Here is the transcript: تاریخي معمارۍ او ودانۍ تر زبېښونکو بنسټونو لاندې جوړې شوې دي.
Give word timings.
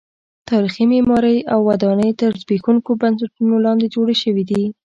تاریخي 0.49 0.83
معمارۍ 0.91 1.37
او 1.53 1.59
ودانۍ 1.69 2.11
تر 2.19 2.31
زبېښونکو 2.41 2.91
بنسټونو 3.01 3.55
لاندې 3.65 3.87
جوړې 3.95 4.15
شوې 4.23 4.43
دي. 4.49 4.63